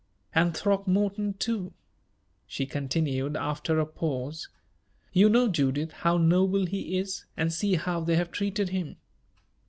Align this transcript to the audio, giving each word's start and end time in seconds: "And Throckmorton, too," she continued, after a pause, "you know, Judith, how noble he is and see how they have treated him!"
"And 0.33 0.57
Throckmorton, 0.57 1.35
too," 1.35 1.73
she 2.47 2.65
continued, 2.65 3.37
after 3.37 3.77
a 3.79 3.85
pause, 3.85 4.49
"you 5.13 5.29
know, 5.29 5.47
Judith, 5.47 5.91
how 5.91 6.17
noble 6.17 6.65
he 6.65 6.97
is 6.97 7.25
and 7.37 7.53
see 7.53 7.75
how 7.75 7.99
they 7.99 8.15
have 8.15 8.31
treated 8.31 8.69
him!" 8.69 8.95